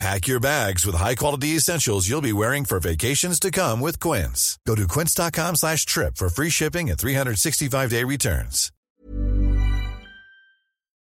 Pack 0.00 0.26
your 0.26 0.40
bags 0.40 0.84
with 0.84 0.96
high-quality 0.96 1.56
essentials 1.56 2.08
you'll 2.08 2.20
be 2.20 2.32
wearing 2.32 2.64
for 2.64 2.80
vacations 2.80 3.38
to 3.40 3.50
come 3.50 3.80
with 3.80 4.00
Quince. 4.00 4.58
Go 4.66 4.74
to 4.74 4.86
quince.com 4.88 5.56
slash 5.56 5.86
trip 5.86 6.16
for 6.16 6.28
free 6.28 6.50
shipping 6.50 6.90
and 6.90 6.98
365-day 6.98 8.04
returns. 8.04 8.70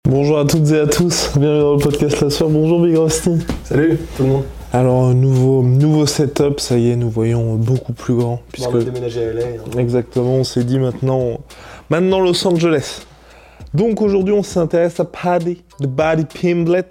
Bonjour 0.09 0.39
à 0.39 0.45
toutes 0.45 0.71
et 0.71 0.79
à 0.79 0.87
tous, 0.87 1.33
bienvenue 1.37 1.61
dans 1.63 1.75
le 1.75 1.81
podcast 1.81 2.21
La 2.21 2.31
Soeur. 2.31 2.49
Bonjour 2.49 2.81
Big 2.81 2.97
Rusty. 2.97 3.45
Salut 3.65 3.99
tout 4.17 4.23
le 4.23 4.29
monde. 4.29 4.45
Alors, 4.73 5.13
nouveau, 5.13 5.65
nouveau 5.65 6.07
setup, 6.07 6.61
ça 6.61 6.79
y 6.79 6.91
est, 6.91 6.97
nous 6.97 7.11
voyons 7.11 7.57
beaucoup 7.57 7.93
plus 7.93 8.15
grand. 8.15 8.41
Puisque... 8.53 8.69
On 8.69 8.73
va 8.73 8.85
déménager 8.85 9.25
à 9.25 9.33
LA. 9.33 9.43
Hein. 9.47 9.79
Exactement, 9.79 10.37
on 10.37 10.45
s'est 10.45 10.63
dit 10.63 10.79
maintenant, 10.79 11.41
maintenant 11.91 12.21
Los 12.21 12.47
Angeles. 12.47 13.01
Donc 13.75 14.01
aujourd'hui, 14.01 14.33
on 14.33 14.45
s'intéresse 14.45 15.01
à 15.01 15.05
Paddy, 15.05 15.65
de 15.81 15.89
Buddy 15.89 16.25
Pimblet. 16.25 16.87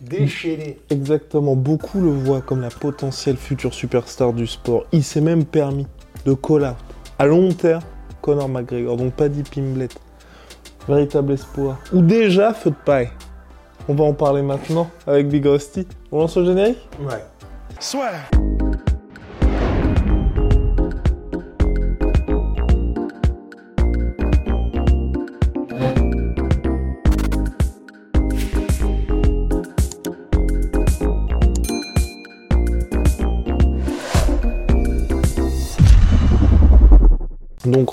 Déchaîné. 0.00 0.78
Exactement, 0.90 1.56
beaucoup 1.56 2.00
le 2.00 2.10
voient 2.10 2.42
comme 2.42 2.60
la 2.60 2.68
potentielle 2.68 3.36
future 3.36 3.72
superstar 3.72 4.32
du 4.32 4.46
sport. 4.46 4.84
Il 4.92 5.02
s'est 5.02 5.20
même 5.20 5.44
permis 5.44 5.86
de 6.24 6.34
call 6.34 6.64
out 6.64 6.76
à 7.18 7.26
long 7.26 7.52
terme 7.52 7.82
Conor 8.20 8.48
McGregor, 8.48 8.96
donc 8.96 9.14
Paddy 9.14 9.42
Pimblet. 9.42 9.88
Véritable 10.88 11.32
espoir. 11.32 11.78
Ou 11.92 12.02
déjà 12.02 12.52
feu 12.52 12.70
de 12.70 12.76
paille. 12.84 13.10
On 13.88 13.94
va 13.94 14.04
en 14.04 14.12
parler 14.12 14.42
maintenant 14.42 14.90
avec 15.06 15.28
Big 15.28 15.46
Rusty. 15.46 15.86
On 16.12 16.18
lance 16.18 16.36
le 16.36 16.44
générique? 16.44 16.88
Ouais. 17.00 17.24
Soit. 17.78 18.12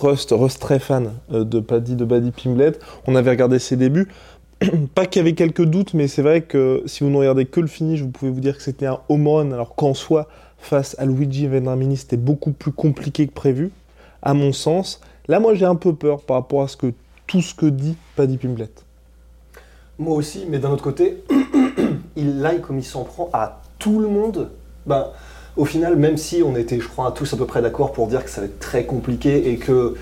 Rust, 0.03 0.33
Rust 0.33 0.59
très 0.59 0.79
fan 0.79 1.13
euh, 1.31 1.45
de 1.45 1.61
Paddy, 1.61 1.95
de 1.95 2.03
Paddy 2.03 2.31
Pimblet. 2.31 2.73
On 3.07 3.15
avait 3.15 3.29
regardé 3.29 3.57
ses 3.57 3.77
débuts. 3.77 4.09
Pas 4.95 5.05
qu'il 5.05 5.21
y 5.21 5.21
avait 5.21 5.33
quelques 5.33 5.63
doutes, 5.63 5.93
mais 5.93 6.09
c'est 6.09 6.21
vrai 6.21 6.41
que 6.41 6.83
si 6.85 7.05
vous 7.05 7.09
ne 7.09 7.15
regardez 7.15 7.45
que 7.45 7.61
le 7.61 7.67
finish, 7.67 8.01
vous 8.01 8.09
pouvez 8.09 8.29
vous 8.29 8.41
dire 8.41 8.57
que 8.57 8.63
c'était 8.63 8.85
un 8.85 8.99
home 9.07 9.53
alors 9.53 9.75
qu'en 9.75 9.93
soi, 9.93 10.27
face 10.57 10.97
à 10.99 11.05
Luigi 11.05 11.47
Vendramini, 11.47 11.95
c'était 11.95 12.17
beaucoup 12.17 12.51
plus 12.51 12.73
compliqué 12.73 13.27
que 13.27 13.33
prévu, 13.33 13.71
à 14.21 14.33
mon 14.33 14.51
sens. 14.51 14.99
Là, 15.29 15.39
moi, 15.39 15.53
j'ai 15.53 15.65
un 15.65 15.75
peu 15.75 15.95
peur 15.95 16.21
par 16.21 16.35
rapport 16.35 16.63
à 16.63 16.67
ce 16.67 16.75
que, 16.75 16.93
tout 17.25 17.41
ce 17.41 17.55
que 17.55 17.65
dit 17.65 17.95
Paddy 18.17 18.37
Pimblet. 18.37 18.71
Moi 19.99 20.17
aussi, 20.17 20.45
mais 20.49 20.59
d'un 20.59 20.71
autre 20.71 20.83
côté, 20.83 21.23
il 22.17 22.39
like 22.41 22.61
comme 22.61 22.77
il 22.77 22.83
s'en 22.83 23.05
prend 23.05 23.29
à 23.31 23.61
tout 23.79 23.99
le 23.99 24.09
monde. 24.09 24.49
Ben, 24.85 25.07
au 25.55 25.65
final, 25.65 25.95
même 25.95 26.17
si 26.17 26.41
on 26.43 26.55
était, 26.55 26.79
je 26.79 26.87
crois, 26.87 27.11
tous 27.11 27.31
à 27.33 27.37
peu 27.37 27.45
près 27.45 27.61
d'accord 27.61 27.91
pour 27.91 28.07
dire 28.07 28.23
que 28.23 28.29
ça 28.29 28.41
va 28.41 28.47
être 28.47 28.59
très 28.59 28.85
compliqué 28.85 29.49
et 29.49 29.57
que 29.57 29.95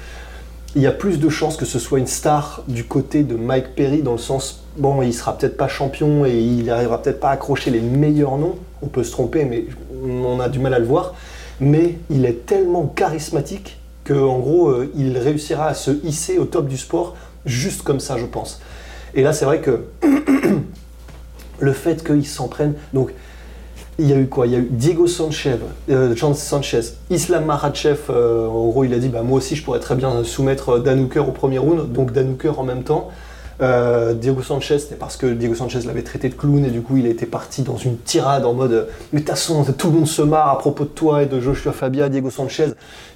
il 0.76 0.82
y 0.82 0.88
a 0.88 0.92
plus 0.92 1.20
de 1.20 1.28
chances 1.28 1.58
que 1.58 1.66
ce 1.66 1.80
soit 1.80 2.00
une 2.00 2.08
star 2.08 2.64
du 2.70 2.86
côté 2.86 3.24
de 3.24 3.36
Mike 3.36 3.76
Perry 3.76 4.04
dans 4.04 4.14
le 4.14 4.18
sens 4.18 4.64
bon 4.78 5.02
il 5.02 5.14
sera 5.14 5.38
peut-être 5.38 5.58
pas 5.58 5.68
champion 5.68 6.26
et 6.26 6.40
il 6.40 6.70
arrivera 6.70 7.02
peut-être 7.02 7.20
pas 7.20 7.28
à 7.28 7.34
accrocher 7.34 7.72
les 7.72 7.82
meilleurs 7.82 8.38
noms. 8.38 8.56
On 8.82 8.88
peut 8.88 9.04
se 9.04 9.12
tromper 9.12 9.44
mais 9.44 9.66
on 10.06 10.40
a 10.40 10.48
du 10.48 10.60
mal 10.60 10.74
à 10.74 10.80
le 10.80 10.86
voir. 10.86 11.14
Mais 11.60 11.98
il 12.10 12.26
est 12.26 12.46
tellement 12.46 12.86
charismatique 12.88 13.80
que 14.06 14.14
en 14.14 14.40
gros 14.40 14.70
euh, 14.70 14.92
il 14.96 15.18
réussira 15.18 15.68
à 15.68 15.74
se 15.74 15.92
hisser 16.06 16.38
au 16.38 16.46
top 16.46 16.68
du 16.68 16.78
sport 16.78 17.18
juste 17.46 17.82
comme 17.82 18.00
ça 18.00 18.18
je 18.18 18.26
pense. 18.26 18.62
Et 19.14 19.24
là 19.24 19.34
c'est 19.34 19.46
vrai 19.46 19.60
que 19.60 19.84
le 21.60 21.74
fait 21.74 22.02
qu'il 22.04 22.26
s'en 22.26 22.48
prenne 22.48 22.76
donc 22.94 23.12
il 24.02 24.10
y 24.10 24.14
a 24.14 24.18
eu 24.18 24.28
quoi? 24.28 24.48
Il 24.48 24.54
y 24.54 24.56
a 24.56 24.60
eu 24.60 24.68
Diego 24.70 25.06
Sanchez, 25.06 25.58
euh, 25.90 26.16
Sanchez, 26.34 26.82
Islam 27.12 27.46
Makhachev. 27.46 28.00
Euh, 28.10 28.48
en 28.48 28.68
gros, 28.68 28.84
il 28.84 28.94
a 28.94 28.98
dit 28.98 29.10
bah, 29.10 29.22
Moi 29.22 29.38
aussi, 29.38 29.56
je 29.56 29.64
pourrais 29.64 29.80
très 29.80 29.96
bien 29.96 30.24
soumettre 30.24 30.80
Dan 30.80 31.02
Hooker 31.02 31.20
au 31.20 31.32
premier 31.32 31.60
round, 31.60 31.92
donc 31.94 32.12
Dan 32.12 32.32
Hooker 32.32 32.60
en 32.60 32.64
même 32.64 32.84
temps. 32.84 33.10
Euh, 33.62 34.16
Diego 34.16 34.42
Sanchez, 34.42 34.80
c'était 34.80 34.96
parce 34.96 35.18
que 35.18 35.28
Diego 35.28 35.54
Sanchez 35.54 35.82
l'avait 35.86 36.02
traité 36.02 36.30
de 36.30 36.34
clown 36.34 36.66
et 36.66 36.72
du 36.72 36.82
coup 36.82 36.98
il 36.98 37.06
était 37.06 37.28
parti 37.28 37.62
dans 37.62 37.78
une 37.78 37.96
tirade 37.96 38.44
en 38.44 38.56
mode 38.56 38.88
Mais 39.14 39.22
façon, 39.22 39.64
tout 39.78 39.92
le 39.92 39.98
monde 39.98 40.08
se 40.08 40.24
marre 40.24 40.50
à 40.50 40.58
propos 40.58 40.86
de 40.86 40.90
toi 40.90 41.22
et 41.22 41.28
de 41.28 41.40
Joshua 41.40 41.72
Fabia, 41.72 42.10
Diego 42.10 42.32
Sanchez, 42.32 42.70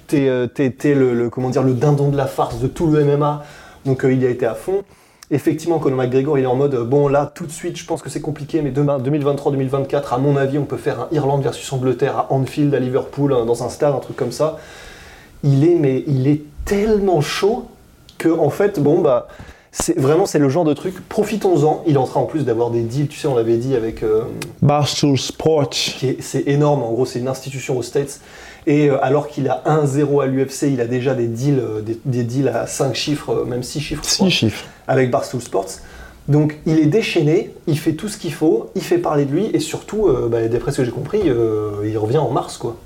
t'es 0.06 0.20
le, 0.20 1.14
le, 1.14 1.30
le 1.34 1.72
dindon 1.74 2.10
de 2.10 2.16
la 2.16 2.26
farce 2.26 2.60
de 2.60 2.68
tout 2.68 2.86
le 2.86 3.04
MMA. 3.04 3.44
Donc 3.86 4.06
il 4.08 4.24
a 4.24 4.28
été 4.28 4.46
à 4.46 4.54
fond. 4.54 4.84
Effectivement, 5.30 5.80
Conor 5.80 5.98
McGregor, 5.98 6.38
il 6.38 6.44
est 6.44 6.46
en 6.46 6.54
mode 6.54 6.76
bon 6.88 7.08
là 7.08 7.32
tout 7.34 7.46
de 7.46 7.50
suite, 7.50 7.76
je 7.76 7.84
pense 7.84 8.00
que 8.00 8.08
c'est 8.08 8.20
compliqué, 8.20 8.62
mais 8.62 8.70
demain 8.70 8.98
2023-2024, 8.98 10.14
à 10.14 10.18
mon 10.18 10.36
avis, 10.36 10.58
on 10.58 10.64
peut 10.64 10.76
faire 10.76 11.00
un 11.00 11.08
Irlande 11.10 11.42
versus 11.42 11.72
Angleterre 11.72 12.16
à 12.16 12.32
Anfield, 12.32 12.72
à 12.74 12.78
Liverpool, 12.78 13.32
hein, 13.32 13.44
dans 13.44 13.64
un 13.64 13.68
stade, 13.68 13.92
un 13.94 13.98
truc 13.98 14.16
comme 14.16 14.30
ça. 14.30 14.58
Il 15.42 15.64
est 15.64 15.74
mais 15.74 16.04
il 16.06 16.28
est 16.28 16.42
tellement 16.64 17.20
chaud 17.20 17.66
que 18.18 18.28
en 18.28 18.50
fait, 18.50 18.78
bon 18.78 19.00
bah 19.00 19.26
c'est 19.78 19.98
vraiment 19.98 20.26
c'est 20.26 20.38
le 20.38 20.48
genre 20.48 20.64
de 20.64 20.72
truc. 20.72 21.06
Profitons-en. 21.08 21.82
Il 21.86 21.94
est 21.94 21.98
en 21.98 22.06
train 22.06 22.20
en 22.20 22.26
plus 22.26 22.44
d'avoir 22.44 22.70
des 22.70 22.82
deals, 22.82 23.08
tu 23.08 23.18
sais, 23.18 23.28
on 23.28 23.34
l'avait 23.34 23.58
dit 23.58 23.74
avec 23.74 24.02
euh, 24.02 24.22
Barstool 24.62 25.18
Sports. 25.18 25.74
C'est 26.20 26.46
énorme. 26.46 26.82
En 26.82 26.92
gros, 26.92 27.04
c'est 27.04 27.18
une 27.18 27.28
institution 27.28 27.76
aux 27.76 27.82
States. 27.82 28.20
Et 28.66 28.90
euh, 28.90 29.02
alors 29.02 29.28
qu'il 29.28 29.48
a 29.48 29.62
1-0 29.64 30.22
à 30.22 30.26
l'UFC, 30.26 30.64
il 30.72 30.80
a 30.80 30.86
déjà 30.86 31.14
des 31.14 31.28
deals, 31.28 31.60
euh, 31.60 31.82
des, 32.04 32.24
deals 32.24 32.48
à 32.48 32.66
5 32.66 32.94
chiffres, 32.94 33.30
euh, 33.30 33.44
même 33.44 33.62
6 33.62 33.80
chiffres. 33.80 34.04
6 34.04 34.30
chiffres. 34.30 34.64
Avec 34.88 35.10
Barstool 35.10 35.40
Sports. 35.40 35.70
Donc 36.26 36.58
il 36.66 36.80
est 36.80 36.86
déchaîné, 36.86 37.52
il 37.68 37.78
fait 37.78 37.92
tout 37.92 38.08
ce 38.08 38.18
qu'il 38.18 38.32
faut, 38.32 38.70
il 38.74 38.82
fait 38.82 38.98
parler 38.98 39.24
de 39.26 39.32
lui, 39.32 39.46
et 39.52 39.60
surtout, 39.60 40.10
bah, 40.28 40.48
d'après 40.48 40.72
ce 40.72 40.78
que 40.78 40.84
j'ai 40.84 40.90
compris, 40.90 41.20
il 41.20 41.98
revient 41.98 42.18
en 42.18 42.32
mars, 42.32 42.56
quoi. 42.56 42.76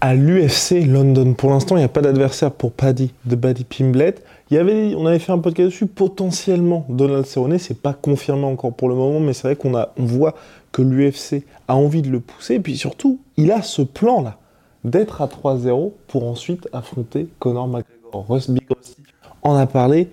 À 0.00 0.14
l'UFC 0.14 0.86
London, 0.86 1.34
pour 1.34 1.50
l'instant, 1.50 1.76
il 1.76 1.80
n'y 1.80 1.84
a 1.84 1.88
pas 1.88 2.00
d'adversaire 2.00 2.50
pour 2.50 2.72
Paddy 2.72 3.12
de 3.26 3.36
Paddy 3.36 3.64
Pimblet. 3.64 4.14
Il 4.50 4.54
y 4.54 4.58
avait, 4.58 4.94
on 4.96 5.04
avait 5.04 5.18
fait 5.18 5.32
un 5.32 5.38
podcast 5.38 5.68
dessus, 5.68 5.84
potentiellement 5.84 6.86
Donald 6.88 7.26
Cerrone, 7.26 7.58
c'est 7.58 7.78
pas 7.78 7.92
confirmé 7.92 8.44
encore 8.44 8.72
pour 8.72 8.88
le 8.88 8.94
moment, 8.94 9.20
mais 9.20 9.34
c'est 9.34 9.42
vrai 9.42 9.56
qu'on 9.56 9.74
on 9.74 10.04
voit 10.06 10.34
que 10.72 10.80
l'UFC 10.80 11.44
a 11.68 11.76
envie 11.76 12.00
de 12.00 12.08
le 12.08 12.20
pousser, 12.20 12.54
et 12.54 12.60
puis 12.60 12.78
surtout, 12.78 13.18
il 13.36 13.52
a 13.52 13.60
ce 13.60 13.82
plan-là 13.82 14.38
d'être 14.84 15.22
à 15.22 15.26
3-0 15.26 15.92
pour 16.08 16.26
ensuite 16.26 16.68
affronter 16.72 17.28
Conor 17.38 17.68
McGregor. 17.68 18.26
Russ 18.28 18.50
Big 18.50 18.66
en 19.42 19.56
a 19.56 19.66
parlé. 19.66 20.08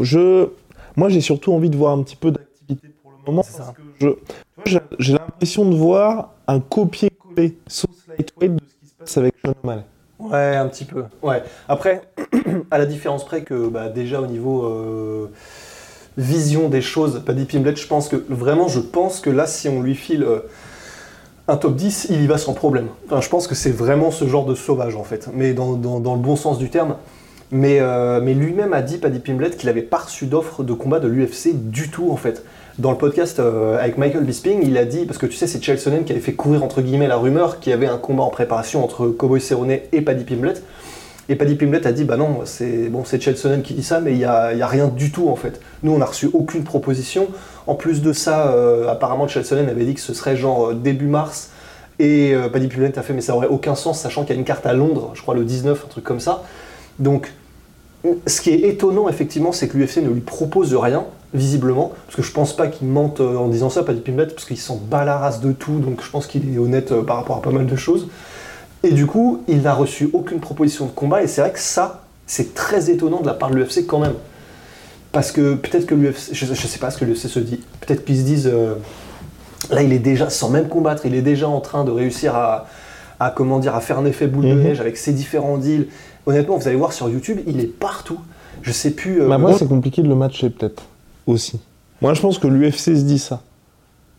je, 0.00 0.48
moi, 0.96 1.08
j'ai 1.08 1.20
surtout 1.20 1.52
envie 1.52 1.70
de 1.70 1.76
voir 1.76 1.96
un 1.96 2.02
petit 2.02 2.16
peu 2.16 2.30
d'activité 2.30 2.88
pour 3.02 3.12
le 3.12 3.18
moment 3.26 3.42
parce 3.42 3.72
que 4.00 4.18
j'ai 4.98 5.12
l'impression 5.12 5.68
de 5.68 5.76
voir 5.76 6.34
un 6.46 6.60
copier-coller 6.60 7.58
sauce 7.66 8.06
lightweight 8.08 8.56
de 8.56 8.60
ce 8.66 8.74
qui 8.74 8.86
se 8.88 8.94
passe 8.94 9.16
avec 9.18 9.34
Sean 9.44 9.54
O'Malley. 9.62 9.84
Ouais, 10.18 10.56
un 10.56 10.68
petit 10.68 10.84
peu. 10.84 11.04
Ouais. 11.22 11.42
Après, 11.68 12.02
à 12.70 12.78
la 12.78 12.86
différence 12.86 13.24
près 13.24 13.42
que 13.42 13.68
bah, 13.68 13.88
déjà 13.88 14.20
au 14.20 14.26
niveau 14.26 14.64
euh, 14.64 15.30
vision 16.18 16.68
des 16.68 16.82
choses, 16.82 17.22
Paddy 17.24 17.46
Pimblet, 17.46 17.76
je 17.76 17.86
pense 17.86 18.08
que 18.08 18.16
vraiment, 18.16 18.68
je 18.68 18.80
pense 18.80 19.20
que 19.20 19.30
là, 19.30 19.46
si 19.46 19.68
on 19.68 19.80
lui 19.80 19.94
file 19.94 20.24
euh, 20.24 20.40
un 21.50 21.56
top 21.56 21.74
10, 21.74 22.06
il 22.10 22.22
y 22.22 22.26
va 22.26 22.38
sans 22.38 22.54
problème. 22.54 22.86
Je 23.20 23.28
pense 23.28 23.46
que 23.46 23.54
c'est 23.54 23.70
vraiment 23.70 24.10
ce 24.10 24.26
genre 24.26 24.46
de 24.46 24.54
sauvage 24.54 24.94
en 24.94 25.04
fait, 25.04 25.28
mais 25.34 25.52
dans, 25.52 25.72
le 25.72 26.20
bon 26.20 26.36
sens 26.36 26.58
du 26.58 26.70
terme. 26.70 26.96
Mais, 27.52 27.78
euh, 27.80 28.20
mais 28.22 28.32
lui-même 28.32 28.72
a 28.72 28.80
dit, 28.80 28.98
Paddy 28.98 29.18
Pimblet, 29.18 29.50
qu'il 29.50 29.66
n'avait 29.66 29.82
pas 29.82 29.98
reçu 29.98 30.26
d'offre 30.26 30.62
de 30.62 30.72
combat 30.72 31.00
de 31.00 31.08
l'UFC 31.08 31.50
du 31.52 31.90
tout 31.90 32.12
en 32.12 32.16
fait. 32.16 32.44
Dans 32.78 32.92
le 32.92 32.96
podcast 32.96 33.40
euh, 33.40 33.76
avec 33.76 33.98
Michael 33.98 34.22
Bisping, 34.22 34.60
il 34.62 34.78
a 34.78 34.84
dit, 34.84 35.04
parce 35.04 35.18
que 35.18 35.26
tu 35.26 35.32
sais, 35.32 35.48
c'est 35.48 35.60
Chelsonen 35.62 36.04
qui 36.04 36.12
avait 36.12 36.20
fait 36.20 36.34
courir 36.34 36.62
entre 36.62 36.80
guillemets 36.80 37.08
la 37.08 37.16
rumeur 37.16 37.58
qu'il 37.58 37.70
y 37.70 37.72
avait 37.72 37.88
un 37.88 37.98
combat 37.98 38.22
en 38.22 38.30
préparation 38.30 38.84
entre 38.84 39.08
Cowboy 39.08 39.40
Cerrone 39.40 39.72
et 39.92 40.00
Paddy 40.00 40.22
Pimblet. 40.22 40.54
Et 41.30 41.36
Paddy 41.36 41.54
Pimblet 41.54 41.86
a 41.86 41.92
dit 41.92 42.02
bah 42.02 42.16
non, 42.16 42.40
c'est 42.44 42.88
bon, 42.88 43.04
c'est 43.04 43.22
Chelsonen 43.22 43.62
qui 43.62 43.74
dit 43.74 43.84
ça, 43.84 44.00
mais 44.00 44.10
il 44.10 44.18
n'y 44.18 44.24
a, 44.24 44.46
a, 44.46 44.66
rien 44.66 44.88
du 44.88 45.12
tout 45.12 45.28
en 45.28 45.36
fait. 45.36 45.60
Nous, 45.84 45.92
on 45.92 45.98
n'a 45.98 46.06
reçu 46.06 46.28
aucune 46.32 46.64
proposition. 46.64 47.28
En 47.68 47.76
plus 47.76 48.02
de 48.02 48.12
ça, 48.12 48.48
euh, 48.48 48.88
apparemment, 48.88 49.28
Chelsonen 49.28 49.68
avait 49.68 49.84
dit 49.84 49.94
que 49.94 50.00
ce 50.00 50.12
serait 50.12 50.36
genre 50.36 50.70
euh, 50.70 50.74
début 50.74 51.06
mars. 51.06 51.50
Et 52.00 52.34
euh, 52.34 52.48
Paddy 52.48 52.66
Pimblet 52.66 52.98
a 52.98 53.02
fait, 53.02 53.12
mais 53.12 53.20
ça 53.20 53.36
aurait 53.36 53.46
aucun 53.46 53.76
sens, 53.76 54.00
sachant 54.00 54.22
qu'il 54.22 54.34
y 54.34 54.38
a 54.38 54.40
une 54.40 54.44
carte 54.44 54.66
à 54.66 54.72
Londres, 54.72 55.12
je 55.14 55.22
crois 55.22 55.36
le 55.36 55.44
19, 55.44 55.84
un 55.84 55.88
truc 55.88 56.02
comme 56.02 56.18
ça. 56.18 56.42
Donc, 56.98 57.32
ce 58.26 58.40
qui 58.40 58.50
est 58.50 58.68
étonnant, 58.68 59.08
effectivement, 59.08 59.52
c'est 59.52 59.68
que 59.68 59.78
l'UFC 59.78 59.98
ne 59.98 60.08
lui 60.08 60.22
propose 60.22 60.74
rien, 60.74 61.04
visiblement, 61.32 61.92
parce 62.06 62.16
que 62.16 62.22
je 62.22 62.32
pense 62.32 62.56
pas 62.56 62.66
qu'il 62.66 62.88
mente 62.88 63.20
en 63.20 63.46
disant 63.46 63.70
ça, 63.70 63.84
Paddy 63.84 64.00
Pimblet, 64.00 64.26
parce 64.26 64.46
qu'il 64.46 64.58
s'en 64.58 64.78
bat 64.78 65.04
la 65.04 65.16
race 65.16 65.40
de 65.40 65.52
tout, 65.52 65.78
donc 65.78 66.02
je 66.02 66.10
pense 66.10 66.26
qu'il 66.26 66.52
est 66.52 66.58
honnête 66.58 66.92
par 67.02 67.14
rapport 67.14 67.36
à 67.36 67.42
pas 67.42 67.50
mal 67.50 67.66
de 67.66 67.76
choses. 67.76 68.08
Et 68.82 68.92
du 68.92 69.06
coup, 69.06 69.42
il 69.48 69.62
n'a 69.62 69.74
reçu 69.74 70.08
aucune 70.12 70.40
proposition 70.40 70.86
de 70.86 70.90
combat, 70.90 71.22
et 71.22 71.26
c'est 71.26 71.40
vrai 71.42 71.52
que 71.52 71.58
ça, 71.58 72.02
c'est 72.26 72.54
très 72.54 72.90
étonnant 72.90 73.20
de 73.20 73.26
la 73.26 73.34
part 73.34 73.50
de 73.50 73.56
l'UFC 73.56 73.86
quand 73.86 73.98
même. 73.98 74.14
Parce 75.12 75.32
que 75.32 75.54
peut-être 75.54 75.86
que 75.86 75.94
l'UFC, 75.94 76.30
je, 76.32 76.46
je 76.46 76.66
sais 76.66 76.78
pas 76.78 76.90
ce 76.90 76.98
que 76.98 77.04
l'UFC 77.04 77.26
se 77.28 77.40
dit, 77.40 77.60
peut-être 77.80 78.04
qu'ils 78.04 78.18
se 78.18 78.22
disent, 78.22 78.50
euh, 78.52 78.74
là 79.70 79.82
il 79.82 79.92
est 79.92 79.98
déjà, 79.98 80.30
sans 80.30 80.48
même 80.50 80.68
combattre, 80.68 81.04
il 81.04 81.14
est 81.14 81.22
déjà 81.22 81.48
en 81.48 81.60
train 81.60 81.84
de 81.84 81.90
réussir 81.90 82.34
à, 82.36 82.66
à 83.18 83.30
comment 83.30 83.58
dire, 83.58 83.74
à 83.74 83.80
faire 83.80 83.98
un 83.98 84.04
effet 84.06 84.26
boule 84.28 84.44
de 84.48 84.54
Mhm. 84.54 84.62
neige 84.62 84.80
avec 84.80 84.96
ses 84.96 85.12
différents 85.12 85.58
deals. 85.58 85.88
Honnêtement, 86.26 86.56
vous 86.56 86.68
allez 86.68 86.76
voir 86.76 86.92
sur 86.92 87.08
YouTube, 87.08 87.40
il 87.46 87.60
est 87.60 87.66
partout. 87.66 88.18
Je 88.62 88.72
sais 88.72 88.90
plus. 88.92 89.20
euh, 89.22 89.28
Bah, 89.28 89.36
moi, 89.38 89.56
c'est 89.58 89.66
compliqué 89.68 90.02
de 90.02 90.08
le 90.08 90.14
matcher, 90.14 90.48
peut-être. 90.50 90.84
Aussi. 91.26 91.60
Moi, 92.00 92.14
je 92.14 92.20
pense 92.20 92.38
que 92.38 92.46
l'UFC 92.46 92.78
se 92.96 93.02
dit 93.02 93.18
ça. 93.18 93.42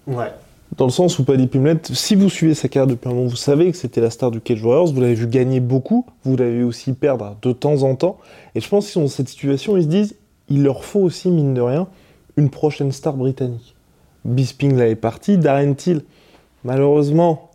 ouais. 0.08 0.32
Dans 0.78 0.86
le 0.86 0.92
sens 0.92 1.20
où 1.20 1.26
Paddy 1.26 1.48
Pimblett, 1.48 1.88
si 1.94 2.16
vous 2.16 2.30
suivez 2.30 2.54
sa 2.54 2.70
carrière 2.70 2.88
depuis 2.88 3.10
un 3.10 3.14
moment, 3.14 3.28
vous 3.28 3.36
savez 3.36 3.72
que 3.72 3.78
c'était 3.78 4.00
la 4.00 4.10
star 4.10 4.32
du 4.32 4.40
Cage 4.40 4.64
Warriors, 4.64 4.88
vous 4.94 5.02
l'avez 5.02 5.16
vu 5.16 5.28
gagner 5.28 5.60
beaucoup, 5.60 6.06
vous 6.24 6.38
l'avez 6.38 6.60
vu 6.60 6.64
aussi 6.64 6.94
perdre 6.94 7.36
de 7.42 7.52
temps 7.52 7.84
en 7.84 7.96
temps. 7.96 8.18
Et 8.56 8.62
je 8.62 8.70
pense 8.70 8.86
qu'ils 8.86 8.94
sont 8.94 9.02
dans 9.02 9.08
cette 9.08 9.28
situation, 9.28 9.76
ils 9.76 9.84
se 9.84 9.88
disent, 9.88 10.16
il 10.48 10.64
leur 10.64 10.86
faut 10.86 11.02
aussi, 11.02 11.30
mine 11.30 11.54
de 11.54 11.62
rien, 11.62 11.88
une 12.38 12.50
prochaine 12.50 12.92
star 12.94 13.16
britannique. 13.16 13.76
Bisping 14.24 14.78
là 14.78 14.88
est 14.88 14.96
parti, 14.96 15.38
Darren 15.38 15.74
Till, 15.74 16.04
malheureusement, 16.64 17.50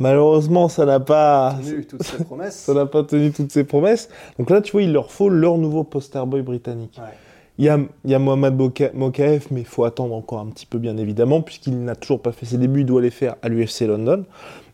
malheureusement, 0.00 0.68
ça 0.68 0.84
n'a 0.86 0.98
pas, 0.98 1.56
Tenu 1.62 1.86
toutes 1.86 2.02
ses 2.02 2.24
promesses. 2.24 2.56
ça 2.56 2.74
n'a 2.74 2.86
pas 2.86 3.04
tenu 3.04 3.30
toutes 3.30 3.52
ses 3.52 3.64
promesses. 3.64 4.08
Donc 4.40 4.50
là, 4.50 4.60
tu 4.60 4.72
vois, 4.72 4.82
il 4.82 4.92
leur 4.92 5.12
faut 5.12 5.28
leur 5.28 5.56
nouveau 5.58 5.84
poster 5.84 6.24
boy 6.26 6.42
britannique. 6.42 6.98
Ouais. 6.98 7.14
Il 7.58 7.64
y 7.64 7.68
a, 8.14 8.18
Mohamed 8.18 8.54
Moka- 8.54 8.92
Mokaev, 8.92 9.46
mais 9.50 9.60
il 9.60 9.66
faut 9.66 9.84
attendre 9.84 10.14
encore 10.14 10.40
un 10.40 10.46
petit 10.46 10.66
peu, 10.66 10.78
bien 10.78 10.96
évidemment, 10.98 11.40
puisqu'il 11.40 11.82
n'a 11.84 11.96
toujours 11.96 12.20
pas 12.20 12.32
fait 12.32 12.44
ses 12.44 12.58
débuts, 12.58 12.80
il 12.80 12.86
doit 12.86 13.00
les 13.00 13.10
faire 13.10 13.36
à 13.42 13.48
l'UFC 13.48 13.82
London. 13.82 14.24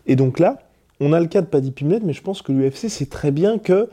Et 0.06 0.16
donc 0.16 0.40
là, 0.40 0.58
on 1.00 1.12
a 1.12 1.20
le 1.20 1.26
cas 1.26 1.42
de 1.42 1.46
Paddy 1.46 1.70
Pimblett, 1.70 2.02
mais 2.02 2.12
je 2.12 2.22
pense 2.22 2.42
que 2.42 2.50
l'UFC 2.50 2.88
sait 2.88 3.06
très 3.06 3.30
bien 3.30 3.58
que 3.58 3.88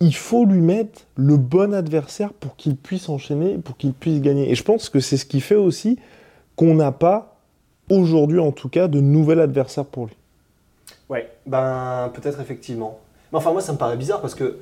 il 0.00 0.14
faut 0.14 0.44
lui 0.44 0.60
mettre 0.60 1.02
le 1.14 1.36
bon 1.36 1.72
adversaire 1.72 2.32
pour 2.32 2.56
qu'il 2.56 2.74
puisse 2.74 3.08
enchaîner, 3.08 3.58
pour 3.58 3.76
qu'il 3.76 3.92
puisse 3.92 4.20
gagner. 4.20 4.50
Et 4.50 4.56
je 4.56 4.64
pense 4.64 4.88
que 4.88 4.98
c'est 4.98 5.16
ce 5.16 5.24
qui 5.24 5.40
fait 5.40 5.54
aussi 5.54 5.96
qu'on 6.56 6.74
n'a 6.74 6.90
pas, 6.90 7.36
aujourd'hui 7.88 8.40
en 8.40 8.50
tout 8.50 8.68
cas, 8.68 8.88
de 8.88 9.00
nouvel 9.00 9.38
adversaire 9.38 9.84
pour 9.84 10.06
lui. 10.06 10.16
Ouais, 11.08 11.30
ben 11.46 12.10
peut-être 12.14 12.40
effectivement. 12.40 12.98
Mais 13.30 13.38
enfin, 13.38 13.52
moi, 13.52 13.60
ça 13.60 13.72
me 13.72 13.78
paraît 13.78 13.96
bizarre 13.96 14.20
parce 14.20 14.34
que. 14.34 14.58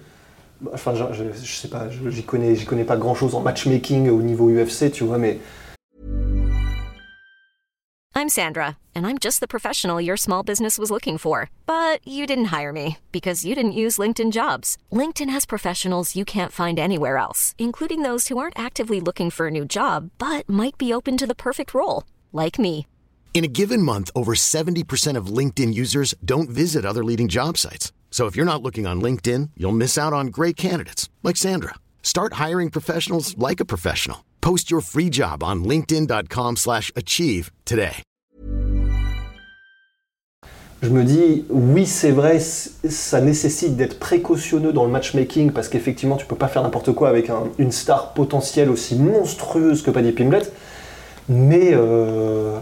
Bah, 0.61 0.71
Enfin, 0.75 0.95
je, 0.95 1.05
je, 1.13 1.25
je 1.33 1.55
sais 1.55 1.69
pas, 1.69 1.89
j'y 1.91 2.23
connais, 2.23 2.55
j'y 2.55 2.67
connais 2.67 2.85
pas 2.85 2.97
grand 2.97 3.15
chose 3.15 3.35
en 3.35 3.41
matchmaking 3.41 4.09
au 4.09 4.23
niveau 4.23 4.51
UFC, 4.51 4.91
tu 4.91 5.05
vois, 5.05 5.19
mais. 5.19 5.39
I'm 8.21 8.29
Sandra, 8.29 8.77
and 8.95 9.07
I'm 9.07 9.19
just 9.19 9.41
the 9.41 9.49
professional 9.49 9.99
your 10.01 10.17
small 10.17 10.43
business 10.43 10.79
was 10.79 10.91
looking 10.91 11.17
for. 11.17 11.49
But 11.65 12.07
you 12.07 12.27
didn't 12.27 12.51
hire 12.57 12.73
me 12.73 12.99
because 13.13 13.47
you 13.47 13.55
didn't 13.55 13.81
use 13.85 13.97
LinkedIn 13.99 14.31
jobs. 14.31 14.77
LinkedIn 14.93 15.31
has 15.31 15.47
professionals 15.47 16.15
you 16.15 16.25
can't 16.25 16.53
find 16.53 16.79
anywhere 16.79 17.17
else, 17.17 17.55
including 17.57 18.03
those 18.03 18.29
who 18.29 18.37
aren't 18.37 18.59
actively 18.59 19.01
looking 19.01 19.31
for 19.31 19.47
a 19.47 19.51
new 19.51 19.65
job 19.65 20.11
but 20.19 20.47
might 20.51 20.77
be 20.77 20.93
open 20.93 21.17
to 21.17 21.27
the 21.27 21.43
perfect 21.47 21.73
role, 21.73 22.05
like 22.31 22.59
me. 22.59 22.87
In 23.33 23.45
a 23.45 23.55
given 23.61 23.81
month, 23.81 24.11
over 24.15 24.35
70% 24.35 25.17
of 25.17 25.35
LinkedIn 25.39 25.73
users 25.73 26.15
don't 26.23 26.51
visit 26.51 26.85
other 26.85 27.05
leading 27.05 27.29
job 27.29 27.57
sites. 27.57 27.93
So 28.11 28.27
if 28.27 28.37
you're 28.37 28.45
not 28.45 28.63
looking 28.63 28.87
on 28.87 29.01
LinkedIn, 29.01 29.51
you'll 29.57 29.73
miss 29.73 29.97
out 29.97 30.13
on 30.13 30.27
great 30.27 30.57
candidates 30.59 31.09
like 31.23 31.39
Sandra. 31.39 31.77
Start 32.03 32.35
hiring 32.35 32.69
professionals 32.71 33.35
like 33.39 33.61
a 33.61 33.65
professional. 33.65 34.25
Post 34.43 34.71
your 34.71 34.83
free 34.83 35.09
job 35.11 35.43
on 35.43 35.65
linkedin.com/achieve 35.65 37.51
today. 37.65 38.03
Je 40.83 40.89
me 40.89 41.05
dis, 41.05 41.45
oui, 41.51 41.85
c'est 41.85 42.11
vrai, 42.11 42.41
ça 42.41 43.21
nécessite 43.21 43.77
d'être 43.77 43.99
précautionneux 43.99 44.73
dans 44.73 44.85
le 44.87 44.91
matchmaking 44.91 45.53
parce 45.53 45.69
qu'effectivement, 45.69 46.17
tu 46.17 46.25
peux 46.25 46.37
pas 46.37 46.49
faire 46.49 46.63
n'importe 46.63 46.93
quoi 46.93 47.11
avec 47.11 47.29
un- 47.29 47.49
une 47.59 47.71
star 47.71 48.15
potentielle 48.15 48.71
aussi 48.71 48.97
monstrueuse 48.97 49.83
que 49.83 49.91
Paddy 49.91 50.13
Pimblett. 50.13 50.51
Mais 51.29 51.73
euh, 51.75 52.59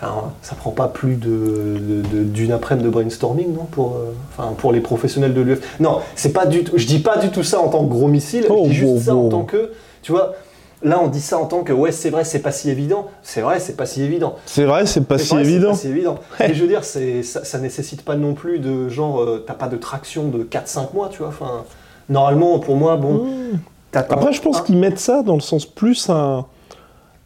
enfin, 0.00 0.32
ça 0.42 0.54
prend 0.54 0.70
pas 0.70 0.88
plus 0.88 1.16
de- 1.16 2.22
d'une 2.24 2.52
après-midi 2.52 2.86
de 2.86 2.90
brainstorming, 2.90 3.52
non 3.54 3.64
pour, 3.64 3.94
euh, 3.96 4.12
enfin, 4.36 4.52
pour 4.56 4.72
les 4.72 4.80
professionnels 4.80 5.34
de 5.34 5.40
l'UFC. 5.40 5.62
Non, 5.80 5.98
c'est 6.14 6.32
pas 6.32 6.46
du 6.46 6.64
tout. 6.64 6.78
Je 6.78 6.86
dis 6.86 7.00
pas 7.00 7.18
du 7.18 7.30
tout 7.30 7.42
ça 7.42 7.60
en 7.60 7.68
tant 7.68 7.84
que 7.84 7.90
gros 7.90 8.08
missile. 8.08 8.46
Oh, 8.48 8.62
je 8.64 8.68
dis 8.70 8.74
juste 8.74 8.92
wow, 8.92 9.00
ça 9.00 9.14
en 9.14 9.22
wow. 9.22 9.28
tant 9.30 9.44
que, 9.44 9.72
tu 10.02 10.12
vois. 10.12 10.34
Là, 10.84 11.00
on 11.02 11.08
dit 11.08 11.20
ça 11.20 11.38
en 11.40 11.46
tant 11.46 11.64
que 11.64 11.72
ouais, 11.72 11.90
c'est 11.90 12.08
vrai, 12.10 12.22
c'est 12.22 12.38
pas 12.38 12.52
si 12.52 12.70
évident. 12.70 13.08
C'est 13.24 13.40
vrai, 13.40 13.58
c'est 13.58 13.76
pas 13.76 13.84
si 13.86 14.00
évident. 14.02 14.36
C'est 14.46 14.64
vrai, 14.64 14.86
c'est 14.86 15.00
pas 15.00 15.18
si 15.18 15.34
évident. 15.36 15.70
pas 15.70 15.76
si 15.76 15.88
évident. 15.88 16.18
Et 16.38 16.54
je 16.54 16.62
veux 16.62 16.68
dire, 16.68 16.84
ça, 16.84 17.00
ça 17.24 17.58
nécessite 17.58 18.02
pas 18.02 18.14
non 18.14 18.34
plus 18.34 18.60
de 18.60 18.88
genre, 18.88 19.20
euh, 19.20 19.42
t'as 19.44 19.54
pas 19.54 19.66
de 19.66 19.76
traction 19.76 20.28
de 20.28 20.44
4-5 20.44 20.94
mois, 20.94 21.08
tu 21.10 21.18
vois. 21.18 21.28
Enfin, 21.28 21.64
normalement, 22.08 22.60
pour 22.60 22.76
moi, 22.76 22.96
bon. 22.96 23.26
t'attends 23.90 24.14
Après, 24.14 24.32
je 24.32 24.40
pense 24.40 24.58
un- 24.58 24.62
qu'ils 24.62 24.76
mettent 24.78 25.00
ça 25.00 25.24
dans 25.24 25.34
le 25.34 25.40
sens 25.40 25.66
plus 25.66 26.08
un, 26.10 26.46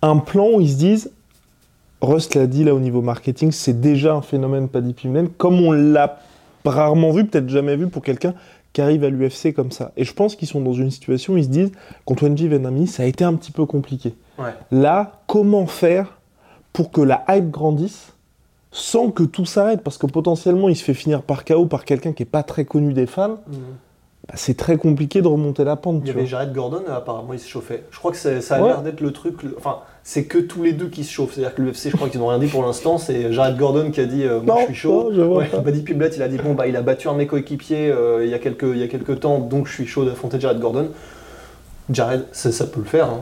un 0.01 0.17
plan 0.17 0.49
où 0.55 0.61
ils 0.63 0.71
se 0.71 0.77
disent, 0.77 1.11
Rust 2.02 2.34
l'a 2.34 2.46
dit 2.46 2.64
là 2.64 2.75
au 2.75 2.81
niveau 2.81 3.00
marketing, 3.00 3.52
c'est 3.52 3.81
déjà 3.81 4.14
un 4.14 4.22
phénomène 4.22 4.69
Paddy 4.69 4.93
Pimblett, 4.93 5.37
comme 5.38 5.60
on 5.60 5.72
l'a 5.72 6.19
rarement 6.64 7.12
vu, 7.12 7.25
peut-être 7.26 7.49
jamais 7.49 7.76
vu 7.76 7.87
pour 7.88 8.02
quelqu'un 8.02 8.34
qui 8.72 8.81
arrive 8.82 9.04
à 9.04 9.08
l'UFC 9.10 9.52
comme 9.54 9.70
ça. 9.70 9.93
Et 9.96 10.04
je 10.04 10.12
pense 10.12 10.34
qu'ils 10.34 10.49
sont 10.49 10.60
dans 10.60 10.72
une 10.72 10.90
situation 10.90 11.34
où 11.34 11.37
ils 11.37 11.44
se 11.44 11.49
disent, 11.49 11.72
contre 12.04 12.25
Wenji 12.25 12.49
Venami, 12.49 12.87
ça 12.87 13.02
a 13.04 13.06
été 13.06 13.22
un 13.25 13.34
petit 13.34 13.52
peu 13.52 13.66
compliqué. 13.66 14.14
Ouais. 14.38 14.50
Là, 14.70 15.20
comment 15.26 15.66
faire 15.66 16.19
pour 16.72 16.90
que 16.90 17.00
la 17.02 17.25
hype 17.28 17.50
grandisse 17.50 18.14
sans 18.70 19.10
que 19.10 19.22
tout 19.22 19.44
s'arrête? 19.44 19.82
Parce 19.82 19.99
que 19.99 20.06
potentiellement, 20.06 20.69
il 20.69 20.76
se 20.76 20.82
fait 20.84 20.94
finir 20.94 21.22
par 21.22 21.44
KO 21.44 21.66
par 21.66 21.84
quelqu'un 21.84 22.12
qui 22.12 22.22
est 22.22 22.26
pas 22.26 22.43
très 22.43 22.64
connu 22.64 22.94
des 22.94 23.06
fans. 23.06 23.38
Mhm. 23.46 23.56
Bah, 24.28 24.34
c'est 24.37 24.56
très 24.56 24.76
compliqué 24.78 25.20
de 25.20 25.28
remonter 25.28 25.64
la 25.64 25.76
pente. 25.76 25.96
Il 25.96 26.00
y 26.00 26.04
tu 26.04 26.10
avait 26.10 26.20
vois. 26.20 26.28
Jared 26.31 26.52
Gordon, 26.54 26.82
euh, 26.88 26.96
apparemment, 26.96 27.32
il 27.34 27.40
se 27.40 27.49
chauffait. 27.49 27.84
Je 27.90 27.99
crois 27.99 28.12
que 28.12 28.16
ça 28.16 28.31
a 28.56 28.60
Ouais. 28.62 28.69
l'air 28.69 28.82
d'être 28.82 29.00
le 29.02 29.12
truc. 29.12 29.34
Enfin, 29.58 29.78
c'est 30.04 30.25
que 30.25 30.38
tous 30.38 30.62
les 30.62 30.72
deux 30.72 30.88
qui 30.88 31.04
se 31.04 31.12
chauffent. 31.12 31.34
C'est-à-dire 31.34 31.54
que 31.54 31.62
l'UFC, 31.62 31.90
je 31.90 31.96
crois 31.96 32.08
qu'ils 32.08 32.20
n'ont 32.20 32.26
rien 32.28 32.38
dit 32.38 32.46
pour 32.49 32.64
l'instant. 32.64 32.99
C'est 32.99 33.32
Jared 33.32 33.56
Gordon 33.56 33.90
qui 33.90 34.00
a 34.00 34.04
dit 34.06 34.25
euh, 34.25 34.40
Moi, 34.40 34.54
Non, 34.56 34.60
je 34.62 34.66
suis 34.66 34.75
chaud. 34.75 35.04
non, 35.10 35.14
je 35.16 35.20
vois 35.22 35.37
Ouais, 35.38 35.46
pas. 35.46 35.60
Paddy 35.60 35.82
Pimblett, 35.82 36.16
il 36.16 36.22
a 36.22 36.28
dit 36.28 36.38
Bon, 36.38 36.54
bah, 36.54 36.66
il 36.66 36.76
a 36.76 36.82
battu 36.82 37.08
un 37.08 37.12
de 37.12 37.19
mes 37.19 37.26
coéquipiers 37.26 37.90
euh, 37.90 38.25
il, 38.25 38.31
y 38.31 38.34
a 38.34 38.38
quelques, 38.38 38.64
il 38.72 38.78
y 38.78 38.82
a 38.82 38.88
quelques 38.88 39.20
temps, 39.20 39.38
donc 39.38 39.66
je 39.69 39.72
suis 39.75 39.87
chaud 39.87 40.04
d'affronter 40.04 40.40
Jared 40.40 40.58
Gordon. 40.60 40.88
Jared, 41.90 42.25
ça, 42.32 42.50
ça 42.52 42.66
peut 42.66 42.81
le 42.81 42.87
faire. 42.87 43.06
hein. 43.06 43.20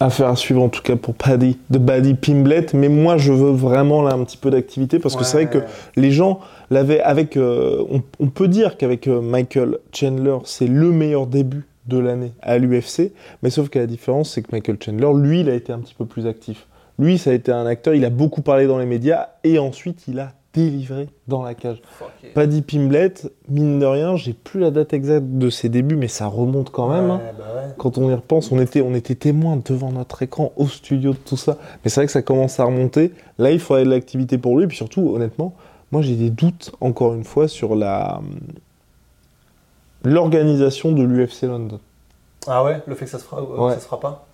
Affaire 0.00 0.28
à 0.28 0.36
suivre 0.36 0.62
en 0.62 0.68
tout 0.68 0.80
cas 0.80 0.94
pour 0.94 1.14
Paddy, 1.14 1.58
de 1.70 1.78
Paddy 1.78 2.14
Pimblett, 2.14 2.72
mais 2.72 2.88
moi 2.88 3.16
je 3.16 3.32
veux 3.32 3.50
vraiment 3.50 4.00
là 4.00 4.14
un 4.14 4.22
petit 4.22 4.36
peu 4.36 4.48
d'activité 4.48 5.00
parce 5.00 5.16
que 5.16 5.24
c'est 5.24 5.36
vrai 5.38 5.50
que 5.50 5.58
les 5.96 6.12
gens 6.12 6.38
l'avaient 6.70 7.00
avec. 7.00 7.36
euh, 7.36 7.82
on, 7.90 8.00
on 8.20 8.28
peut 8.28 8.46
dire 8.46 8.76
qu'avec 8.76 9.08
euh, 9.08 9.20
Michael 9.20 9.78
Chandler, 9.92 10.36
c'est 10.44 10.68
le 10.68 10.92
meilleur 10.92 11.26
début 11.26 11.66
de 11.88 11.98
l'année 11.98 12.32
à 12.42 12.58
l'UFC, 12.58 13.12
mais 13.42 13.50
sauf 13.50 13.68
que 13.68 13.78
la 13.78 13.86
différence 13.86 14.30
c'est 14.30 14.42
que 14.42 14.48
Michael 14.52 14.76
Chandler, 14.82 15.10
lui, 15.16 15.40
il 15.40 15.48
a 15.50 15.54
été 15.54 15.72
un 15.72 15.78
petit 15.80 15.94
peu 15.94 16.04
plus 16.06 16.26
actif. 16.26 16.66
Lui, 16.98 17.16
ça 17.18 17.30
a 17.30 17.32
été 17.32 17.52
un 17.52 17.66
acteur, 17.66 17.94
il 17.94 18.04
a 18.04 18.10
beaucoup 18.10 18.42
parlé 18.42 18.66
dans 18.66 18.78
les 18.78 18.86
médias 18.86 19.28
et 19.44 19.58
ensuite 19.58 20.04
il 20.08 20.18
a 20.20 20.32
délivré 20.54 21.08
dans 21.28 21.42
la 21.42 21.54
cage. 21.54 21.80
Paddy 22.34 22.62
Pimblett, 22.62 23.30
mine 23.48 23.78
de 23.78 23.86
rien, 23.86 24.16
j'ai 24.16 24.32
plus 24.32 24.58
la 24.58 24.70
date 24.72 24.92
exacte 24.92 25.26
de 25.28 25.50
ses 25.50 25.68
débuts, 25.68 25.94
mais 25.94 26.08
ça 26.08 26.26
remonte 26.26 26.70
quand 26.70 26.88
même. 26.88 27.10
hein. 27.10 27.20
Bah 27.38 27.44
ouais. 27.54 27.74
Quand 27.76 27.98
on 27.98 28.10
y 28.10 28.14
repense, 28.14 28.50
on 28.50 28.58
était, 28.58 28.80
on 28.80 28.94
était 28.94 29.14
témoins 29.14 29.60
devant 29.64 29.92
notre 29.92 30.22
écran, 30.22 30.52
au 30.56 30.66
studio 30.66 31.12
de 31.12 31.18
tout 31.18 31.36
ça. 31.36 31.58
Mais 31.84 31.90
c'est 31.90 32.00
vrai 32.00 32.06
que 32.06 32.12
ça 32.12 32.22
commence 32.22 32.58
à 32.58 32.64
remonter. 32.64 33.12
Là, 33.38 33.52
il 33.52 33.60
faudrait 33.60 33.84
de 33.84 33.90
l'activité 33.90 34.38
pour 34.38 34.56
lui. 34.56 34.64
Et 34.64 34.66
puis 34.66 34.76
surtout, 34.78 35.08
honnêtement, 35.14 35.54
moi 35.92 36.02
j'ai 36.02 36.16
des 36.16 36.30
doutes, 36.30 36.72
encore 36.80 37.14
une 37.14 37.24
fois, 37.24 37.46
sur 37.46 37.76
la 37.76 38.20
l'organisation 40.04 40.92
de 40.92 41.02
l'UFC 41.02 41.42
London. 41.42 41.80
Ah 42.46 42.64
ouais, 42.64 42.80
le 42.86 42.94
fait 42.94 43.04
que 43.04 43.10
ça 43.10 43.18
se 43.18 43.24
fera, 43.24 43.40
euh, 43.42 43.66
Ouais. 43.66 43.74
ça 43.74 43.80
se 43.80 43.84
fera 43.86 44.00
pas? 44.00 44.26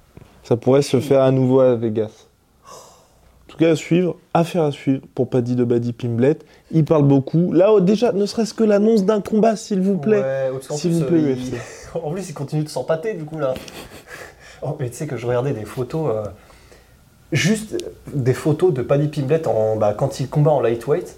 Ça 0.42 0.56
pourrait 0.56 0.82
se 0.82 1.00
faire 1.00 1.22
à 1.22 1.30
nouveau 1.30 1.60
à 1.60 1.74
Vegas. 1.74 2.26
En 2.66 3.56
tout 3.56 3.56
cas, 3.58 3.70
à 3.70 3.76
suivre, 3.76 4.16
affaire 4.34 4.64
à 4.64 4.72
suivre 4.72 5.02
pour 5.14 5.30
Paddy 5.30 5.54
de 5.54 5.64
Paddy 5.64 5.92
Pimblett. 5.92 6.44
Il 6.72 6.84
parle 6.84 7.04
beaucoup. 7.04 7.52
Là, 7.52 7.72
oh, 7.72 7.80
déjà, 7.80 8.12
ne 8.12 8.26
serait-ce 8.26 8.52
que 8.52 8.64
l'annonce 8.64 9.04
d'un 9.04 9.20
combat, 9.20 9.54
s'il 9.56 9.80
vous 9.80 9.96
plaît. 9.96 10.20
Ouais, 10.20 10.50
S'il 10.76 10.92
vous 10.92 11.04
plaît, 11.04 11.18
euh, 11.18 11.34
UFC. 11.34 11.52
il- 11.52 12.00
En 12.02 12.10
plus, 12.10 12.28
il 12.28 12.34
continue 12.34 12.64
de 12.64 12.68
s'empâter, 12.68 13.14
du 13.14 13.24
coup, 13.24 13.38
là. 13.38 13.54
Oh, 14.62 14.76
mais 14.80 14.88
tu 14.88 14.96
sais 14.96 15.06
que 15.06 15.16
je 15.18 15.26
regardais 15.26 15.52
des 15.52 15.64
photos, 15.66 16.10
euh, 16.10 16.24
juste 17.32 17.76
des 18.14 18.32
photos 18.32 18.72
de 18.72 18.80
Paddy 18.82 19.08
Pimblett 19.08 19.46
en, 19.46 19.76
bah, 19.76 19.92
quand 19.96 20.20
il 20.20 20.28
combat 20.28 20.52
en 20.52 20.60
lightweight. 20.60 21.16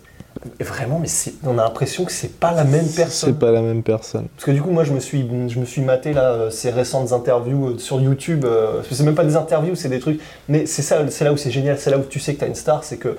Et 0.61 0.65
Vraiment, 0.65 0.99
mais 0.99 1.09
on 1.45 1.59
a 1.59 1.65
l'impression 1.65 2.05
que 2.05 2.13
c'est 2.13 2.39
pas 2.39 2.53
la 2.53 2.65
même 2.65 2.87
personne. 2.87 3.31
C'est 3.31 3.39
pas 3.39 3.51
la 3.51 3.63
même 3.63 3.83
personne. 3.83 4.27
Parce 4.35 4.45
que 4.45 4.51
du 4.51 4.63
coup, 4.63 4.71
moi, 4.71 4.85
je 4.85 4.93
me 4.93 5.01
suis, 5.01 5.29
je 5.49 5.59
me 5.59 5.65
suis 5.65 5.83
maté 5.83 6.13
là, 6.13 6.33
euh, 6.33 6.51
ces 6.51 6.71
récentes 6.71 7.13
interviews 7.13 7.69
euh, 7.69 7.79
sur 7.79 8.01
YouTube. 8.01 8.45
euh, 8.45 8.77
parce 8.77 8.89
que 8.89 8.95
c'est 8.95 9.05
même 9.05 9.15
pas 9.15 9.25
des 9.25 9.37
interviews, 9.37 9.75
c'est 9.75 9.89
des 9.89 10.01
trucs. 10.01 10.21
Mais 10.49 10.67
c'est 10.67 10.83
ça, 10.83 10.99
c'est 11.09 11.25
là 11.25 11.33
où 11.33 11.37
c'est 11.37 11.51
génial, 11.51 11.79
c'est 11.79 11.91
là 11.91 11.99
où 11.99 12.03
tu 12.03 12.21
sais 12.21 12.35
que 12.35 12.41
t'as 12.41 12.49
une 12.49 12.55
star, 12.55 12.85
c'est 12.85 12.97
que 12.97 13.17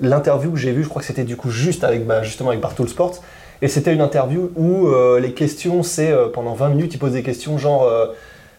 l'interview 0.00 0.50
que 0.50 0.58
j'ai 0.58 0.72
vue, 0.72 0.82
je 0.82 0.88
crois 0.88 1.00
que 1.00 1.06
c'était 1.06 1.24
du 1.24 1.36
coup 1.36 1.50
juste 1.50 1.84
avec, 1.84 2.06
bah, 2.06 2.22
justement 2.22 2.50
avec 2.50 2.60
Bartool 2.60 2.88
Sports. 2.88 3.20
Et 3.62 3.68
c'était 3.68 3.94
une 3.94 4.00
interview 4.00 4.50
où 4.56 4.88
euh, 4.88 5.20
les 5.20 5.34
questions, 5.34 5.84
c'est 5.84 6.10
euh, 6.10 6.28
pendant 6.28 6.54
20 6.54 6.70
minutes, 6.70 6.94
il 6.94 6.98
pose 6.98 7.12
des 7.12 7.22
questions 7.22 7.58
genre 7.58 7.88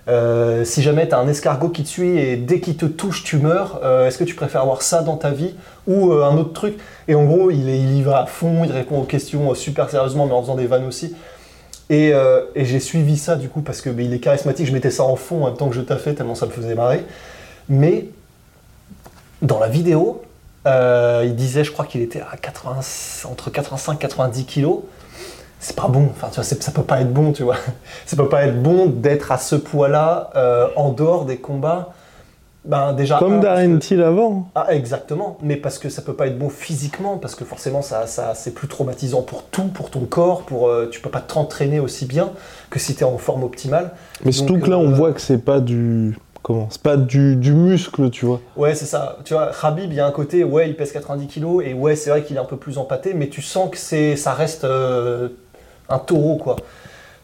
euh, 0.10 0.66
si 0.66 0.82
jamais 0.82 1.08
tu 1.08 1.16
as 1.16 1.20
un 1.20 1.28
escargot 1.28 1.70
qui 1.70 1.84
te 1.84 1.88
suit 1.88 2.18
et 2.18 2.36
dès 2.36 2.60
qu'il 2.60 2.76
te 2.76 2.86
touche, 2.86 3.24
tu 3.24 3.38
meurs, 3.38 3.80
euh, 3.84 4.08
est-ce 4.08 4.18
que 4.18 4.26
tu 4.26 4.36
préfères 4.36 4.62
avoir 4.62 4.82
ça 4.82 5.02
dans 5.02 5.16
ta 5.16 5.32
vie 5.32 5.56
ou 5.88 6.12
euh, 6.12 6.26
un 6.26 6.38
autre 6.38 6.54
truc? 6.54 6.78
Et 7.08 7.16
en 7.16 7.24
gros, 7.24 7.52
il, 7.52 7.70
y 7.70 8.02
va 8.02 8.20
à 8.20 8.26
fond, 8.26 8.64
il 8.66 8.72
répond 8.72 9.00
aux 9.00 9.06
questions 9.06 9.54
super 9.56 9.90
sérieusement, 9.90 10.26
mais 10.26 10.34
en 10.34 10.42
faisant 10.42 10.56
des 10.56 10.68
vannes 10.68 10.86
aussi. 10.86 11.16
Et, 11.90 12.14
j'ai 12.56 12.80
suivi 12.80 13.18
ça 13.18 13.36
du 13.36 13.50
coup 13.50 13.62
parce 13.62 13.82
que 13.82 13.90
il 13.90 14.14
est 14.14 14.20
charismatique. 14.20 14.66
Je 14.66 14.74
mettais 14.74 14.92
ça 14.92 15.04
en 15.04 15.16
fond 15.16 15.44
en 15.44 15.48
même 15.48 15.58
temps 15.58 15.70
que 15.70 15.76
je 15.76 15.82
taffais 15.82 16.14
tellement 16.14 16.36
ça 16.36 16.48
me 16.48 16.52
faisait 16.52 16.76
marrer. 16.76 17.04
Mais 17.70 18.08
dans 19.42 19.60
la 19.60 19.68
vidéo, 19.68 20.22
il 20.66 21.36
disait, 21.36 21.64
je 21.64 21.72
crois 21.72 21.86
qu'il 21.86 22.02
était 22.02 22.22
à 22.22 22.36
80, 22.36 22.80
entre 23.30 23.52
85 23.52 23.94
et 23.94 23.98
90 24.00 24.46
kilos. 24.46 24.80
C'est 25.64 25.78
pas 25.78 25.88
bon, 25.88 26.10
enfin 26.12 26.28
tu 26.30 26.36
vois, 26.36 26.44
ça 26.44 26.72
peut 26.74 26.84
pas 26.84 27.00
être 27.00 27.14
bon, 27.14 27.32
tu 27.32 27.44
vois. 27.44 27.56
Ça 28.06 28.18
peut 28.18 28.28
pas 28.28 28.46
être 28.46 28.62
bon 28.62 28.88
d'être 28.88 29.32
à 29.32 29.38
ce 29.38 29.56
poids-là 29.56 30.30
euh, 30.36 30.68
en 30.76 30.92
dehors 30.92 31.24
des 31.24 31.38
combats. 31.38 31.94
Ben 32.66 32.92
déjà. 32.92 33.18
Comme 33.18 33.40
Darren 33.40 33.78
Till 33.80 34.02
avant. 34.02 34.50
ah, 34.56 34.68
exactement, 34.74 35.38
mais 35.42 35.56
parce 35.56 35.80
que 35.80 35.88
ça 35.88 36.02
peut 36.02 36.16
pas 36.16 36.28
être 36.28 36.38
bon 36.38 36.50
physiquement, 36.50 37.18
parce 37.18 37.36
que 37.36 37.46
forcément 37.46 37.82
ça, 37.82 38.08
ça, 38.08 38.34
c'est 38.36 38.54
plus 38.54 38.68
traumatisant 38.68 39.22
pour 39.22 39.44
tout, 39.44 39.70
pour 39.70 39.90
ton 39.90 40.02
corps, 40.02 40.44
pour, 40.44 40.68
euh, 40.68 40.90
tu 40.92 41.00
peux 41.00 41.10
pas 41.10 41.22
t'entraîner 41.22 41.80
aussi 41.80 42.06
bien 42.06 42.32
que 42.70 42.78
si 42.78 42.94
tu 42.94 43.02
es 43.02 43.06
en 43.06 43.18
forme 43.18 43.44
optimale. 43.44 43.92
Mais 44.26 44.34
surtout 44.34 44.60
que 44.60 44.70
là, 44.70 44.78
on 44.78 44.92
voit 44.92 45.14
que 45.14 45.22
c'est 45.22 45.38
pas 45.38 45.62
du. 45.62 46.18
Comment 46.42 46.68
C'est 46.70 46.82
pas 46.82 46.98
du, 46.98 47.38
du 47.38 47.54
muscle, 47.54 48.10
tu 48.10 48.26
vois. 48.26 48.42
Ouais, 48.58 48.76
c'est 48.76 48.86
ça. 48.86 49.18
Tu 49.24 49.34
vois, 49.34 49.52
Khabib, 49.62 49.94
il 49.94 49.96
y 49.96 50.02
a 50.02 50.06
un 50.06 50.12
côté, 50.12 50.44
ouais, 50.44 50.68
il 50.68 50.76
pèse 50.76 50.92
90 50.92 51.28
kilos, 51.28 51.64
et 51.66 51.74
ouais, 51.74 51.96
c'est 51.96 52.10
vrai 52.10 52.22
qu'il 52.24 52.36
est 52.36 52.40
un 52.40 52.44
peu 52.44 52.58
plus 52.58 52.78
empâté, 52.78 53.14
mais 53.14 53.30
tu 53.30 53.42
sens 53.42 53.70
que 53.70 53.78
c'est, 53.78 54.18
ça 54.18 54.34
reste 54.34 54.66
euh, 54.66 55.30
un 55.90 56.00
taureau, 56.00 56.38
quoi. 56.38 56.56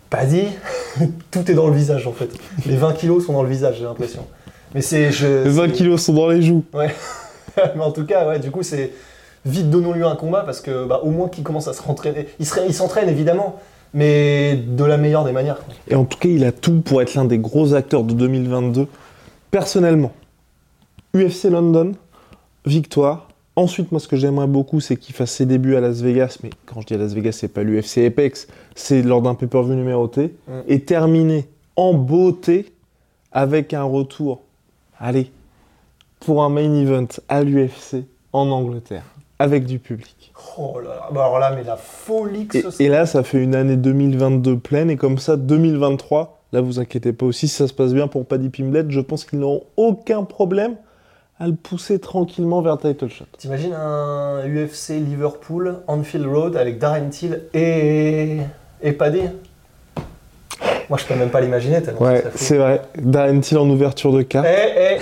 Paddy, 0.09 0.43
tout 1.31 1.49
est 1.51 1.53
dans 1.53 1.67
le 1.67 1.73
visage, 1.75 2.07
en 2.07 2.11
fait. 2.13 2.29
Les 2.65 2.75
20 2.75 2.93
kilos 2.93 3.25
sont 3.25 3.33
dans 3.33 3.43
le 3.43 3.49
visage, 3.49 3.77
j'ai 3.79 3.83
l'impression. 3.85 4.25
Mais 4.73 4.81
c'est... 4.81 5.11
Je, 5.11 5.43
Les 5.43 5.49
20 5.49 5.67
c'est- 5.67 5.71
kilos 5.73 6.01
sont 6.03 6.13
dans 6.13 6.27
les 6.29 6.41
joues. 6.41 6.63
mais 6.73 7.81
en 7.81 7.91
tout 7.91 8.05
cas, 8.05 8.27
ouais, 8.27 8.39
du 8.39 8.51
coup, 8.51 8.63
c'est 8.63 8.91
vite 9.45 9.69
donnons-lui 9.69 10.03
un 10.03 10.15
combat 10.15 10.41
parce 10.41 10.61
que 10.61 10.85
bah, 10.85 10.99
au 11.03 11.11
moins 11.11 11.29
qu'il 11.29 11.43
commence 11.43 11.67
à 11.67 11.73
se 11.73 11.81
rentraîner. 11.81 12.27
Il 12.39 12.45
se- 12.45 12.59
il 12.67 12.73
s'entraîne 12.73 13.07
évidemment, 13.09 13.55
mais 13.93 14.55
de 14.55 14.83
la 14.83 14.97
meilleure 14.97 15.23
des 15.25 15.31
manières. 15.31 15.57
quoi. 15.57 15.73
Et 15.87 15.95
en 15.95 16.05
tout 16.05 16.17
cas, 16.17 16.29
il 16.29 16.43
a 16.43 16.51
tout 16.51 16.81
pour 16.81 17.01
être 17.01 17.13
l'un 17.15 17.25
des 17.25 17.39
gros 17.39 17.73
acteurs 17.73 18.03
de 18.03 18.13
2022. 18.13 18.87
Personnellement, 19.51 20.11
UFC 21.15 21.45
London, 21.45 21.93
victoire. 22.65 23.28
Ensuite, 23.59 23.91
moi, 23.91 23.99
ce 23.99 24.07
que 24.07 24.15
j'aimerais 24.15 24.47
beaucoup, 24.47 24.79
c'est 24.79 24.95
qu'il 24.95 25.13
fasse 25.13 25.31
ses 25.31 25.45
débuts 25.45 25.75
à 25.75 25.81
Las 25.81 25.99
Vegas. 25.99 26.37
Mais 26.43 26.49
quand 26.65 26.79
je 26.79 26.87
dis 26.87 26.93
à 26.93 26.97
Las 26.97 27.11
Vegas, 27.11 27.33
c'est 27.33 27.49
pas 27.49 27.61
l'UFC 27.61 28.05
Apex, 28.07 28.47
c'est 28.73 29.01
lors 29.01 29.21
d'un 29.21 29.35
pay-per-view 29.35 29.73
numéroté. 29.73 30.33
Mm. 30.47 30.59
Et 30.69 30.79
terminer 30.79 31.45
en 31.75 31.93
beauté 31.93 32.71
avec 33.33 33.73
un 33.73 33.83
retour, 33.83 34.43
allez, 34.97 35.29
pour 36.21 36.41
un 36.41 36.47
main 36.47 36.73
event 36.73 37.09
à 37.27 37.43
l'UFC 37.43 38.05
en 38.31 38.49
Angleterre, 38.49 39.03
avec 39.39 39.65
du 39.65 39.77
public. 39.77 40.31
Oh 40.57 40.79
là 40.79 40.91
là, 40.91 41.09
bah 41.11 41.25
alors 41.25 41.39
là, 41.39 41.51
mais 41.53 41.65
la 41.65 41.75
folie 41.75 42.47
que 42.47 42.59
Et, 42.59 42.61
ce 42.61 42.81
et 42.81 42.87
là, 42.87 43.05
ça 43.05 43.23
fait 43.23 43.43
une 43.43 43.55
année 43.55 43.75
2022 43.75 44.57
pleine, 44.57 44.89
et 44.89 44.95
comme 44.95 45.17
ça, 45.17 45.35
2023, 45.35 46.43
là, 46.53 46.61
vous 46.61 46.79
inquiétez 46.79 47.11
pas 47.11 47.25
aussi, 47.25 47.49
si 47.49 47.55
ça 47.57 47.67
se 47.67 47.73
passe 47.73 47.93
bien 47.93 48.07
pour 48.07 48.25
Paddy 48.25 48.47
Pimblett, 48.47 48.89
je 48.89 49.01
pense 49.01 49.25
qu'ils 49.25 49.39
n'auront 49.39 49.63
aucun 49.75 50.23
problème 50.23 50.77
à 51.39 51.47
le 51.47 51.55
pousser 51.55 51.99
tranquillement 51.99 52.61
vers 52.61 52.77
le 52.83 52.93
title 52.93 53.09
shot. 53.09 53.25
T'imagines 53.37 53.73
un 53.73 54.41
UFC 54.45 54.89
Liverpool 54.99 55.77
Anfield 55.87 56.25
Road 56.25 56.55
avec 56.57 56.77
Darren 56.79 57.09
Till 57.09 57.43
et 57.53 58.37
et 58.81 58.91
Paddy? 58.93 59.21
Moi, 60.89 60.97
je 60.97 61.05
peux 61.05 61.15
même 61.15 61.29
pas 61.29 61.39
l'imaginer 61.39 61.81
tellement. 61.83 62.01
Ouais, 62.01 62.23
c'est 62.35 62.57
vrai. 62.57 62.81
Darren 62.97 63.39
Till 63.41 63.57
en 63.59 63.69
ouverture 63.69 64.11
de 64.11 64.21
Eh, 64.21 64.25
carte. 64.25 64.47
eh, 64.49 64.97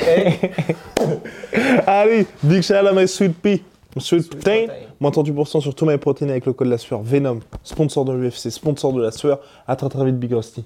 eh 1.56 1.60
Allez, 1.88 2.27
big 2.44 2.62
shout 2.62 2.74
out 2.74 2.88
à 2.88 2.94
my 2.94 3.08
sweet 3.08 3.34
pea. 3.41 3.63
Sweet 3.98 4.03
Sweet 4.24 4.29
protein. 4.29 4.65
protein. 4.67 4.74
Moins 5.00 5.12
38% 5.12 5.62
sur 5.62 5.74
tous 5.74 5.86
mes 5.86 5.98
protéines 5.98 6.29
avec 6.29 6.46
le 6.46 6.53
code 6.53 6.67
de 6.67 6.72
la 6.72 6.77
sueur. 6.77 7.01
Venom, 7.01 7.39
sponsor 7.63 8.03
de 8.06 8.13
l'UFC, 8.13 8.50
sponsor 8.51 8.94
de 8.94 9.01
la 9.01 9.12
sueur. 9.12 9.39
À 9.67 9.75
très 9.75 9.89
très 9.89 10.06
vite, 10.06 10.20
Big 10.20 10.34
Rusty. 10.34 10.65